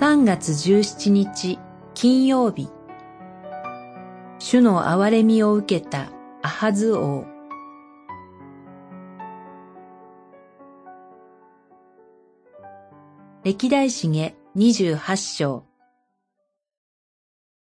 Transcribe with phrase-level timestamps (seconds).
[0.00, 1.60] 3月17日
[1.94, 2.68] 金曜日。
[4.40, 6.10] 主の憐れみを受けた
[6.42, 7.24] アハズ王。
[13.44, 15.64] 歴代史下28章。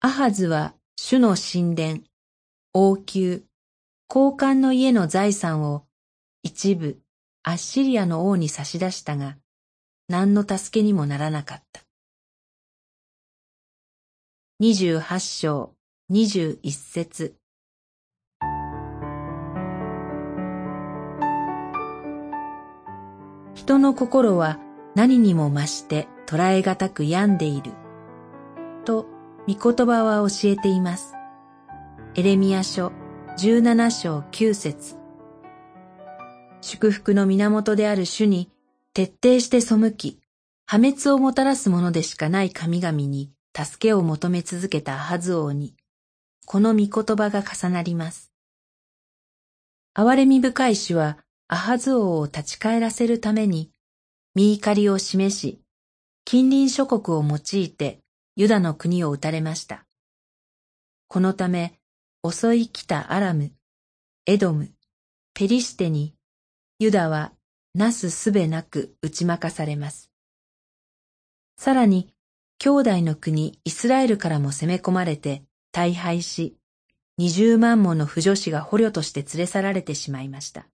[0.01, 1.99] アハズは主の神殿、
[2.73, 3.41] 王宮、
[4.09, 5.85] 交換の家の財産を
[6.43, 6.99] 一部
[7.43, 9.37] アッシリアの王に差し出したが、
[10.09, 11.74] 何の助けにもならなかった。
[14.65, 14.69] た。
[14.69, 15.75] 二十八章
[16.09, 17.35] 二十一節
[23.55, 24.59] 人の心は
[24.95, 27.73] 何にも増して捉えがたく病んでいる。
[28.87, 29.07] と、
[29.47, 31.13] 御言葉は教えています。
[32.15, 32.91] エレミア書
[33.37, 34.97] 十七章九節
[36.63, 38.51] 祝福の源である主に
[38.95, 40.21] 徹底して背き、
[40.65, 45.75] 破滅をもたらすものでしかない神々に助けを求め続けたアハズ王に、
[46.47, 48.33] この御言葉が重なります。
[49.95, 53.71] 憐れみ深い主はアハズ王を立ち返らせるために、
[54.35, 55.61] 見怒りを示し、
[56.25, 58.01] 近隣諸国を用いて
[58.35, 59.87] ユダの国を打たれました。
[61.07, 61.79] このため、
[62.29, 63.53] 襲い来たアラム、
[64.27, 64.73] エドム、
[65.35, 66.15] ペリシテに、
[66.81, 67.33] ユダは
[67.75, 70.11] なすすべなく打ち負かされます。
[71.57, 72.14] さらに、
[72.59, 76.57] 兄弟の国イスラエルからも攻め込まれて大敗し、
[77.17, 80.67] 二十万もの不女子が捕虜として連れ去られてしまいました。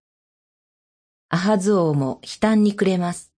[1.29, 3.33] アハズ王も悲嘆に暮れます。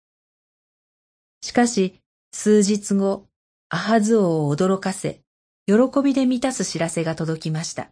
[1.43, 2.01] しかし、
[2.33, 3.27] 数日後、
[3.69, 5.21] アハズ王を驚かせ、
[5.67, 7.91] 喜びで満たす知らせが届きました。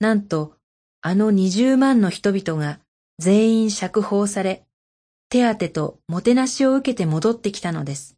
[0.00, 0.56] なんと、
[1.02, 2.80] あの二十万の人々が
[3.18, 4.64] 全員釈放され、
[5.28, 8.15] 手当ともてなしを受けて戻ってきたのです。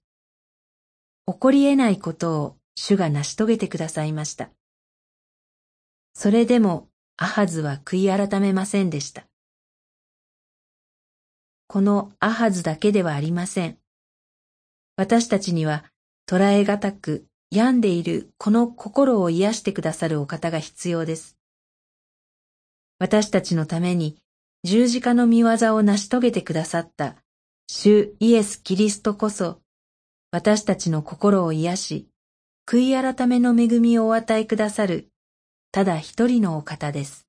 [1.28, 4.48] 起こり得ないことを主が成し遂げてくださいました。
[6.14, 9.26] それでもアハズは悔い改めませんでした。
[11.66, 13.76] このアハズだけではありません。
[14.96, 15.84] 私たちには
[16.26, 21.36] 捉えがたく病んでいるこの心を癒してくださるお方が必要です。
[22.98, 24.16] 私たちのために
[24.64, 27.16] 十字架の見業を成し遂げてくださった
[27.66, 29.60] 主イエス・キリストこそ
[30.30, 32.08] 私たちの心を癒し、
[32.66, 35.08] 悔い改めの恵みをお与えくださる、
[35.72, 37.26] ただ一人のお方です。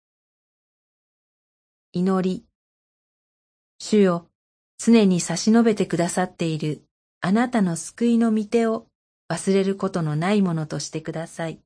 [1.94, 2.46] 祈り。
[3.80, 4.28] 主よ、
[4.78, 6.84] 常に差し伸べてくださっている
[7.22, 8.88] あなたの救いの御手を
[9.30, 11.62] 忘れることのないものとしてください。